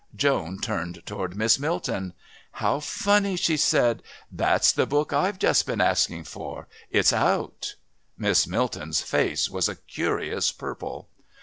[0.15, 2.15] Joan turned towards Miss Milton.
[2.53, 4.01] "How funny!" she said.
[4.31, 6.67] "That's the book I've just been asking for.
[6.89, 7.75] It's out."
[8.17, 11.07] Miss Milton's face was a curious purple.